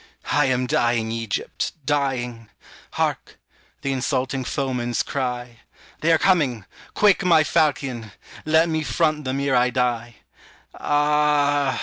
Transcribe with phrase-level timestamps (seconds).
[0.31, 2.49] I am dying, Egypt, dying;
[2.93, 3.37] Hark!
[3.83, 5.59] the insulting foeman's cry.
[5.99, 8.11] They are coming quick, my falchion!
[8.43, 10.15] Let me front them ere I die.
[10.73, 11.79] Ah!